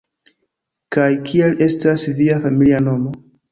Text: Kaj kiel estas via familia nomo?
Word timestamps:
Kaj 0.95 1.09
kiel 1.27 1.61
estas 1.67 2.09
via 2.23 2.41
familia 2.49 2.83
nomo? 2.91 3.17